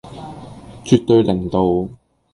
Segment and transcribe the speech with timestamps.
[0.83, 1.91] 絕對零度